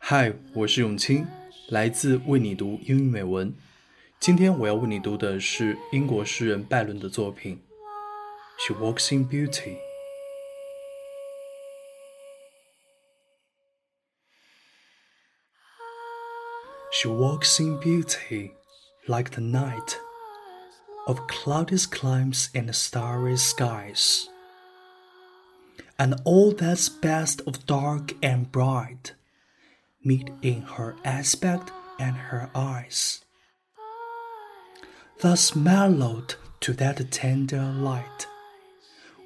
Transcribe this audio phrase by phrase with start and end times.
[0.00, 1.26] 嗨，我是永清，
[1.68, 3.54] 来自为你读英语美文。
[4.18, 7.60] 今天我要为你读的是英国诗人拜伦的作品
[8.66, 9.76] 《She Walks in Beauty》。
[16.90, 18.52] She walks in beauty,
[19.06, 19.98] like the night
[21.06, 24.28] of cloudless climes and starry skies,
[25.98, 29.12] and all that's best of dark and bright
[30.02, 33.24] meet in her aspect and her eyes.
[35.20, 38.26] Thus mellowed to that tender light,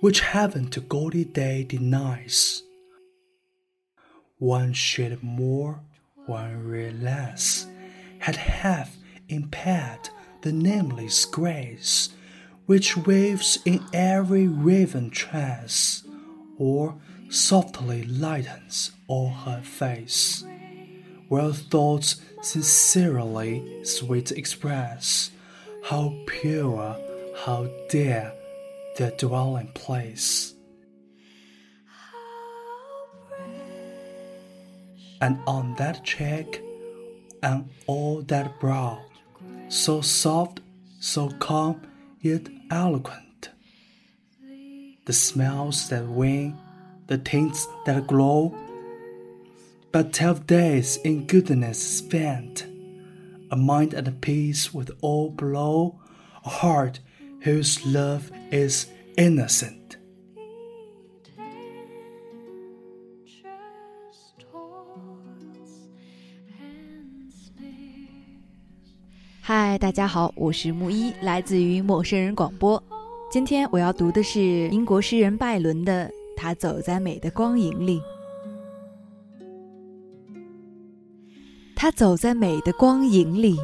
[0.00, 2.62] which heaven to gaudy day denies.
[4.38, 5.82] One shade more,
[6.26, 7.66] one ray less,
[8.18, 8.96] had half
[9.28, 10.08] impaired
[10.42, 12.10] the nameless grace
[12.66, 16.04] which waves in every raven trance,
[16.58, 16.94] or
[17.28, 20.44] softly lightens all her face
[21.32, 25.30] where thoughts sincerely sweet express
[25.82, 26.94] how pure,
[27.38, 28.30] how dear
[28.98, 30.52] their dwelling place.
[35.22, 36.60] And on that cheek,
[37.44, 39.00] and all that brow,
[39.68, 40.60] so soft,
[40.98, 41.80] so calm,
[42.20, 43.50] yet eloquent,
[45.04, 46.58] the smells that wing,
[47.06, 48.52] the tints that glow,
[49.92, 52.66] but twelve days in goodness spent,
[53.52, 56.00] a mind at peace with all below,
[56.44, 56.98] a heart
[57.42, 59.98] whose love is innocent.
[69.44, 72.80] 嗨，大家好，我是木一，来自于陌生人广播。
[73.28, 76.06] 今天我要读的是英国诗人拜伦的
[76.36, 78.00] 《他走在美的光影里》。
[81.74, 83.58] 他走在美的光影里，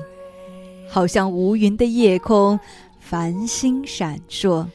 [0.89, 2.59] 好像无云的夜空，
[2.99, 4.67] 繁星闪烁。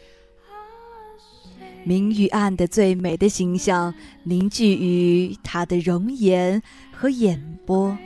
[1.84, 6.64] 明与暗的最美的形象凝聚于他的容颜
[6.94, 7.98] 和眼波。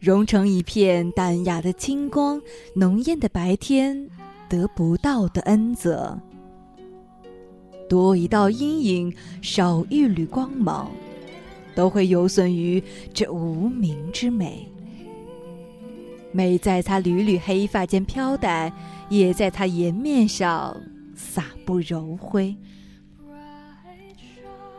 [0.00, 2.40] 融成一片淡雅的清光，
[2.74, 4.08] 浓艳的白天
[4.48, 6.18] 得不到的恩泽。
[7.88, 10.90] 多一道阴影，少一缕光芒，
[11.74, 12.82] 都会有损于
[13.12, 14.68] 这无名之美。
[16.30, 18.72] 美在他缕缕黑发间飘带，
[19.08, 20.76] 也在他颜面上
[21.16, 22.54] 洒布柔灰。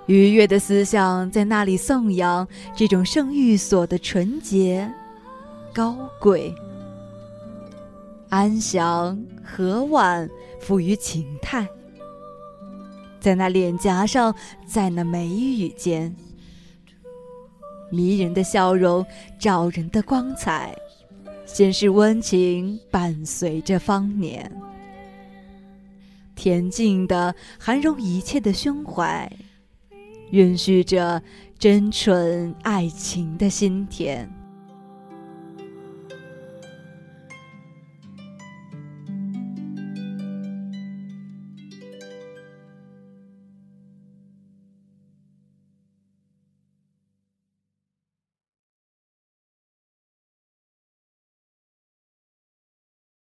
[0.05, 4.89] 愉悦的思想在那里颂扬这种圣域所的纯洁。
[5.73, 6.53] 高贵、
[8.29, 11.67] 安详、和婉，富于情态，
[13.19, 14.33] 在那脸颊上，
[14.65, 16.15] 在那眉宇间，
[17.91, 19.05] 迷人的笑容，
[19.39, 20.75] 照人的光彩，
[21.45, 24.51] 先是温情，伴随着芳年，
[26.35, 29.31] 恬静的涵容一切的胸怀，
[30.31, 31.21] 允许着
[31.57, 34.38] 真纯爱情的心田。